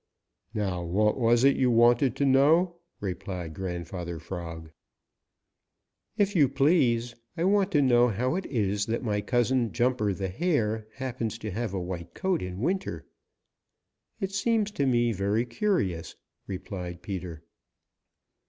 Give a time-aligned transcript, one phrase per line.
[0.55, 4.71] Now what was it you wanted to know?" replied Grandfather Frog.
[6.17, 10.29] "If you please, I want to know how it is that my cousin, Jumper the
[10.29, 13.05] Hare, happens to have a white coat in winter.
[14.19, 16.15] It seems to me very curious,"
[16.47, 17.43] replied Peter.